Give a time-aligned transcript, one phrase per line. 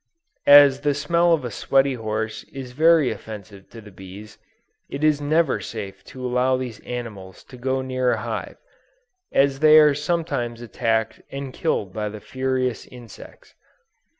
[0.47, 4.39] As the smell of a sweaty horse is very offensive to the bees,
[4.89, 8.57] it is never safe to allow these animals to go near a hive,
[9.31, 13.53] as they are sometimes attacked and killed by the furious insects.